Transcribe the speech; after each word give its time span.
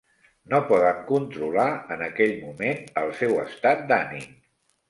No 0.53 0.59
poden 0.69 1.03
controlar 1.09 1.67
en 1.97 2.03
aquell 2.07 2.35
moment 2.47 2.83
el 3.03 3.15
seu 3.23 3.39
estat 3.47 3.89
d'ànim. 3.93 4.29